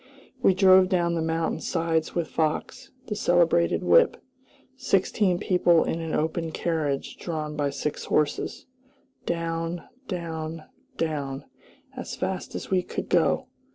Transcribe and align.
We 0.41 0.55
drove 0.55 0.89
down 0.89 1.13
the 1.13 1.21
mountain 1.21 1.59
sides 1.59 2.15
with 2.15 2.27
Fox, 2.27 2.89
the 3.05 3.15
celebrated 3.15 3.83
whip; 3.83 4.17
sixteen 4.75 5.37
people 5.37 5.83
in 5.83 5.99
an 6.01 6.15
open 6.15 6.49
carriage 6.51 7.17
drawn 7.17 7.55
by 7.55 7.69
six 7.69 8.05
horses, 8.05 8.65
down, 9.27 9.83
down, 10.07 10.63
down, 10.97 11.45
as 11.95 12.15
fast 12.15 12.55
as 12.55 12.71
we 12.71 12.81
could 12.81 13.09
go. 13.09 13.45